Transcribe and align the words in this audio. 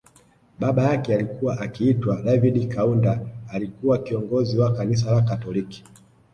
Baba 0.59 0.83
yake 0.83 1.15
alikuwa 1.15 1.59
akiitwa 1.59 2.21
David 2.21 2.67
Kaunda 2.75 3.21
alikuwa 3.51 3.97
kiongozi 3.97 4.59
Wa 4.59 4.73
kanisa 4.73 5.11
la 5.11 5.21
katoliki 5.21 5.83